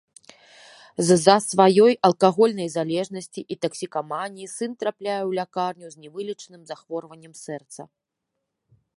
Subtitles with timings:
[1.07, 7.81] З-за сваёй алкагольнай залежнасці і таксікаманіі сын трапляе ў лякарню з невылечным захворваннем сэрца.